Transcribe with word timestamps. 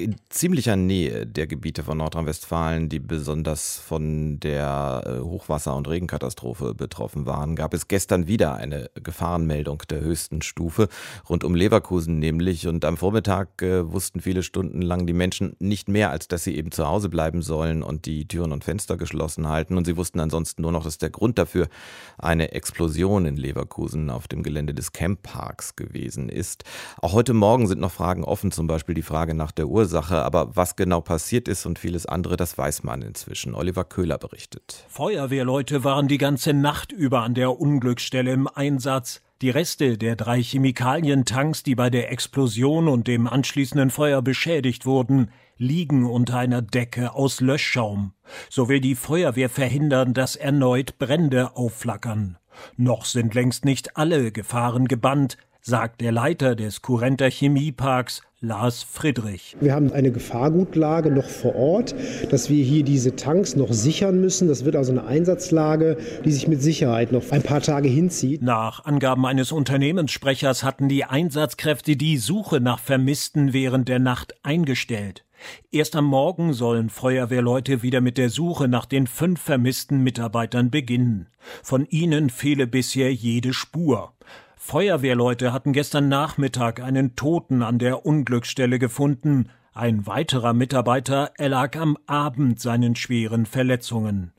in 0.00 0.16
ziemlicher 0.30 0.76
Nähe 0.76 1.26
der 1.26 1.46
Gebiete 1.46 1.82
von 1.82 1.98
Nordrhein-Westfalen, 1.98 2.88
die 2.88 2.98
besonders 2.98 3.78
von 3.78 4.40
der 4.40 5.02
äh, 5.04 5.20
Hochwasser- 5.20 5.76
und 5.76 5.88
Regenkatastrophe 5.88 6.74
betroffen 6.74 7.26
waren, 7.26 7.54
gab 7.54 7.74
es 7.74 7.86
gestern 7.86 8.26
wieder 8.26 8.54
eine 8.54 8.90
Gefahrenmeldung 8.94 9.82
der 9.90 10.00
höchsten 10.00 10.42
Stufe 10.42 10.88
rund 11.28 11.44
um 11.44 11.54
Leverkusen 11.54 12.18
nämlich. 12.18 12.66
Und 12.66 12.84
am 12.84 12.96
Vormittag 12.96 13.62
äh, 13.62 13.92
wussten 13.92 14.20
viele 14.20 14.42
Stunden 14.42 14.80
lang 14.80 15.06
die 15.06 15.12
Menschen 15.12 15.54
nicht 15.58 15.88
mehr, 15.88 16.10
als 16.10 16.28
dass 16.28 16.44
sie 16.44 16.56
eben 16.56 16.72
zu 16.72 16.86
Hause 16.86 17.08
bleiben 17.08 17.42
sollen 17.42 17.82
und 17.82 18.06
die 18.06 18.26
Türen 18.26 18.52
und 18.52 18.64
Fenster 18.64 18.96
geschlossen 18.96 19.48
halten. 19.48 19.76
Und 19.76 19.84
sie 19.84 19.96
wussten 19.96 20.20
ansonsten 20.20 20.62
nur 20.62 20.72
noch, 20.72 20.84
dass 20.84 20.98
der 20.98 21.10
Grund 21.10 21.38
dafür 21.38 21.68
eine 22.16 22.52
Explosion 22.52 23.26
in 23.26 23.36
Leverkusen 23.36 24.10
auf 24.10 24.28
dem 24.28 24.42
Gelände 24.42 24.74
des 24.74 24.92
Campparks 24.92 25.76
gewesen 25.76 26.28
ist. 26.30 26.64
Auch 27.02 27.12
heute 27.12 27.34
Morgen 27.34 27.66
sind 27.66 27.80
noch 27.80 27.92
Fragen 27.92 28.24
offen, 28.24 28.50
zum 28.50 28.66
Beispiel 28.66 28.94
die 28.94 29.02
Frage 29.02 29.34
nach 29.34 29.52
der 29.52 29.68
Ursache. 29.68 29.89
Ursache, 29.90 30.22
aber 30.22 30.54
was 30.54 30.76
genau 30.76 31.00
passiert 31.00 31.48
ist 31.48 31.66
und 31.66 31.78
vieles 31.78 32.06
andere, 32.06 32.36
das 32.36 32.56
weiß 32.56 32.84
man 32.84 33.02
inzwischen. 33.02 33.54
Oliver 33.56 33.84
Köhler 33.84 34.18
berichtet. 34.18 34.84
Feuerwehrleute 34.88 35.82
waren 35.82 36.06
die 36.06 36.18
ganze 36.18 36.52
Nacht 36.52 36.92
über 36.92 37.22
an 37.22 37.34
der 37.34 37.58
Unglücksstelle 37.60 38.30
im 38.30 38.46
Einsatz. 38.46 39.20
Die 39.42 39.50
Reste 39.50 39.98
der 39.98 40.14
drei 40.14 40.40
Chemikalientanks, 40.42 41.64
die 41.64 41.74
bei 41.74 41.90
der 41.90 42.12
Explosion 42.12 42.86
und 42.86 43.08
dem 43.08 43.26
anschließenden 43.26 43.90
Feuer 43.90 44.22
beschädigt 44.22 44.86
wurden, 44.86 45.32
liegen 45.56 46.06
unter 46.06 46.38
einer 46.38 46.62
Decke 46.62 47.14
aus 47.14 47.40
Löschschaum. 47.40 48.12
So 48.48 48.68
will 48.68 48.80
die 48.80 48.94
Feuerwehr 48.94 49.50
verhindern, 49.50 50.14
dass 50.14 50.36
erneut 50.36 50.98
Brände 50.98 51.56
aufflackern. 51.56 52.38
Noch 52.76 53.06
sind 53.06 53.34
längst 53.34 53.64
nicht 53.64 53.96
alle 53.96 54.30
Gefahren 54.30 54.86
gebannt, 54.86 55.36
sagt 55.60 56.00
der 56.00 56.12
Leiter 56.12 56.54
des 56.54 56.82
Kurrenter 56.82 57.30
Chemieparks 57.30 58.22
Lars 58.42 58.82
Friedrich. 58.82 59.54
Wir 59.60 59.74
haben 59.74 59.92
eine 59.92 60.10
Gefahrgutlage 60.10 61.10
noch 61.10 61.28
vor 61.28 61.54
Ort, 61.54 61.94
dass 62.30 62.48
wir 62.48 62.64
hier 62.64 62.82
diese 62.82 63.14
Tanks 63.14 63.54
noch 63.54 63.70
sichern 63.70 64.18
müssen. 64.18 64.48
Das 64.48 64.64
wird 64.64 64.76
also 64.76 64.92
eine 64.92 65.04
Einsatzlage, 65.04 65.98
die 66.24 66.32
sich 66.32 66.48
mit 66.48 66.62
Sicherheit 66.62 67.12
noch 67.12 67.30
ein 67.32 67.42
paar 67.42 67.60
Tage 67.60 67.90
hinzieht. 67.90 68.40
Nach 68.40 68.86
Angaben 68.86 69.26
eines 69.26 69.52
Unternehmenssprechers 69.52 70.64
hatten 70.64 70.88
die 70.88 71.04
Einsatzkräfte 71.04 71.96
die 71.96 72.16
Suche 72.16 72.60
nach 72.60 72.78
Vermissten 72.78 73.52
während 73.52 73.88
der 73.88 73.98
Nacht 73.98 74.34
eingestellt. 74.42 75.26
Erst 75.70 75.94
am 75.94 76.06
Morgen 76.06 76.54
sollen 76.54 76.88
Feuerwehrleute 76.88 77.82
wieder 77.82 78.00
mit 78.00 78.16
der 78.16 78.30
Suche 78.30 78.68
nach 78.68 78.86
den 78.86 79.06
fünf 79.06 79.40
vermissten 79.40 80.02
Mitarbeitern 80.02 80.70
beginnen. 80.70 81.28
Von 81.62 81.86
ihnen 81.90 82.30
fehle 82.30 82.66
bisher 82.66 83.12
jede 83.12 83.52
Spur. 83.52 84.14
Feuerwehrleute 84.62 85.54
hatten 85.54 85.72
gestern 85.72 86.10
Nachmittag 86.10 86.80
einen 86.80 87.16
Toten 87.16 87.62
an 87.62 87.78
der 87.78 88.04
Unglücksstelle 88.04 88.78
gefunden. 88.78 89.48
Ein 89.72 90.06
weiterer 90.06 90.52
Mitarbeiter 90.52 91.32
erlag 91.38 91.76
am 91.76 91.96
Abend 92.06 92.60
seinen 92.60 92.94
schweren 92.94 93.46
Verletzungen. 93.46 94.32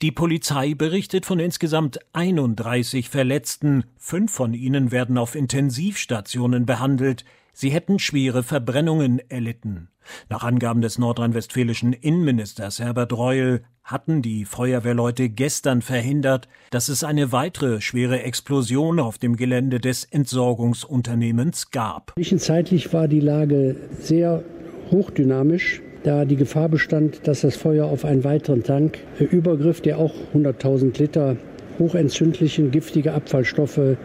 Die 0.00 0.12
Polizei 0.12 0.74
berichtet 0.74 1.26
von 1.26 1.40
insgesamt 1.40 1.98
31 2.12 3.10
Verletzten. 3.10 3.82
Fünf 3.96 4.32
von 4.32 4.54
ihnen 4.54 4.92
werden 4.92 5.18
auf 5.18 5.34
Intensivstationen 5.34 6.64
behandelt. 6.64 7.24
Sie 7.60 7.70
hätten 7.70 7.98
schwere 7.98 8.44
Verbrennungen 8.44 9.20
erlitten. 9.30 9.88
Nach 10.28 10.44
Angaben 10.44 10.80
des 10.80 10.96
nordrhein-westfälischen 10.96 11.92
Innenministers 11.92 12.78
Herbert 12.78 13.12
Reul 13.12 13.62
hatten 13.82 14.22
die 14.22 14.44
Feuerwehrleute 14.44 15.28
gestern 15.28 15.82
verhindert, 15.82 16.46
dass 16.70 16.88
es 16.88 17.02
eine 17.02 17.32
weitere 17.32 17.80
schwere 17.80 18.22
Explosion 18.22 19.00
auf 19.00 19.18
dem 19.18 19.34
Gelände 19.34 19.80
des 19.80 20.04
Entsorgungsunternehmens 20.04 21.72
gab. 21.72 22.12
Zwischenzeitlich 22.14 22.92
war 22.92 23.08
die 23.08 23.18
Lage 23.18 23.74
sehr 23.98 24.44
hochdynamisch 24.92 25.82
da 26.04 26.24
die 26.24 26.36
Gefahr 26.36 26.68
bestand, 26.68 27.26
dass 27.26 27.40
das 27.40 27.56
Feuer 27.56 27.86
auf 27.86 28.04
einen 28.04 28.22
weiteren 28.22 28.62
Tank 28.62 29.00
übergriff, 29.18 29.80
der 29.80 29.98
auch 29.98 30.14
100.000 30.32 30.96
Liter 30.96 31.36
hochentzündlichen, 31.80 32.70
giftige 32.70 33.14
Abfallstoffe 33.14 33.96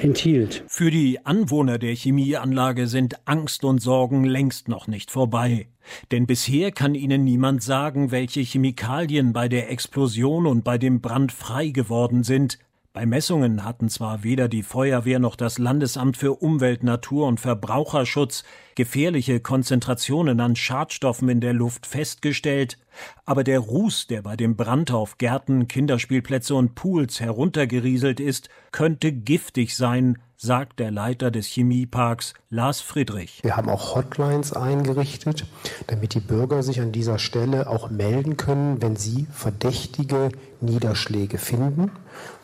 enthielt. 0.00 0.64
Für 0.68 0.90
die 0.90 1.24
Anwohner 1.24 1.78
der 1.78 1.94
Chemieanlage 1.94 2.86
sind 2.86 3.26
Angst 3.26 3.64
und 3.64 3.80
Sorgen 3.80 4.24
längst 4.24 4.68
noch 4.68 4.86
nicht 4.86 5.10
vorbei. 5.10 5.68
Denn 6.10 6.26
bisher 6.26 6.72
kann 6.72 6.94
ihnen 6.94 7.24
niemand 7.24 7.62
sagen, 7.62 8.10
welche 8.10 8.40
Chemikalien 8.40 9.32
bei 9.32 9.48
der 9.48 9.70
Explosion 9.70 10.46
und 10.46 10.64
bei 10.64 10.78
dem 10.78 11.00
Brand 11.00 11.32
frei 11.32 11.68
geworden 11.68 12.24
sind. 12.24 12.58
Bei 12.92 13.06
Messungen 13.06 13.64
hatten 13.64 13.88
zwar 13.88 14.22
weder 14.22 14.48
die 14.48 14.62
Feuerwehr 14.62 15.18
noch 15.18 15.34
das 15.34 15.58
Landesamt 15.58 16.16
für 16.16 16.34
Umwelt, 16.34 16.84
Natur 16.84 17.26
und 17.26 17.40
Verbraucherschutz 17.40 18.44
gefährliche 18.76 19.40
Konzentrationen 19.40 20.38
an 20.38 20.54
Schadstoffen 20.54 21.28
in 21.28 21.40
der 21.40 21.54
Luft 21.54 21.86
festgestellt, 21.86 22.78
aber 23.24 23.44
der 23.44 23.60
Ruß, 23.60 24.06
der 24.06 24.22
bei 24.22 24.36
dem 24.36 24.56
Brand 24.56 24.90
auf 24.90 25.18
Gärten, 25.18 25.68
Kinderspielplätze 25.68 26.54
und 26.54 26.74
Pools 26.74 27.20
heruntergerieselt 27.20 28.20
ist, 28.20 28.48
könnte 28.72 29.12
giftig 29.12 29.76
sein, 29.76 30.18
sagt 30.36 30.78
der 30.78 30.90
Leiter 30.90 31.30
des 31.30 31.46
Chemieparks 31.46 32.34
Lars 32.50 32.80
Friedrich. 32.80 33.40
Wir 33.42 33.56
haben 33.56 33.70
auch 33.70 33.94
Hotlines 33.94 34.52
eingerichtet, 34.52 35.46
damit 35.86 36.14
die 36.14 36.20
Bürger 36.20 36.62
sich 36.62 36.80
an 36.80 36.92
dieser 36.92 37.18
Stelle 37.18 37.68
auch 37.68 37.90
melden 37.90 38.36
können, 38.36 38.82
wenn 38.82 38.96
sie 38.96 39.26
verdächtige 39.32 40.30
Niederschläge 40.60 41.38
finden. 41.38 41.90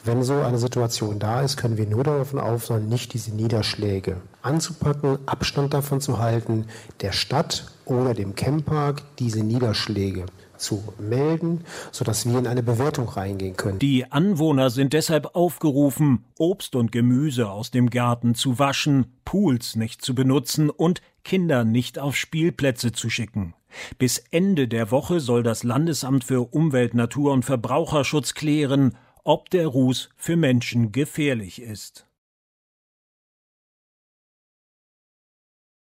Wenn 0.03 0.23
so 0.23 0.41
eine 0.41 0.59
Situation 0.59 1.19
da 1.19 1.43
ist, 1.43 1.57
können 1.57 1.77
wir 1.77 1.87
nur 1.87 2.05
davon 2.05 2.41
auffordern, 2.41 2.89
nicht 2.89 3.13
diese 3.13 3.35
Niederschläge 3.35 4.17
anzupacken, 4.43 5.19
Abstand 5.27 5.75
davon 5.75 6.01
zu 6.01 6.19
halten, 6.19 6.67
der 7.03 7.13
Stadt 7.13 7.67
oder 7.91 8.15
dem 8.15 8.35
Camppark 8.35 9.03
diese 9.19 9.43
Niederschläge 9.43 10.27
zu 10.57 10.83
melden, 10.99 11.65
sodass 11.91 12.29
wir 12.29 12.39
in 12.39 12.47
eine 12.47 12.63
Bewertung 12.63 13.09
reingehen 13.09 13.57
können. 13.57 13.79
Die 13.79 14.11
Anwohner 14.11 14.71
sind 14.71 14.93
deshalb 14.93 15.35
aufgerufen, 15.35 16.25
Obst 16.39 16.77
und 16.77 16.93
Gemüse 16.93 17.51
aus 17.51 17.71
dem 17.71 17.91
Garten 17.91 18.35
zu 18.35 18.59
waschen, 18.59 19.19
Pools 19.25 19.75
nicht 19.75 20.03
zu 20.03 20.15
benutzen 20.15 20.71
und 20.71 21.03
Kinder 21.25 21.65
nicht 21.65 21.99
auf 21.99 22.17
Spielplätze 22.17 22.93
zu 22.93 23.11
schicken. 23.11 23.55
Bis 23.99 24.19
Ende 24.31 24.69
der 24.69 24.91
Woche 24.91 25.21
soll 25.21 25.43
das 25.43 25.63
Landesamt 25.63 26.25
für 26.25 26.53
Umwelt, 26.53 26.95
Natur 26.95 27.33
und 27.33 27.45
Verbraucherschutz 27.45 28.35
klären, 28.35 28.97
ob 29.25 29.51
der 29.51 29.67
Ruß 29.67 30.11
für 30.17 30.37
Menschen 30.37 30.93
gefährlich 30.93 31.63
ist. 31.63 32.07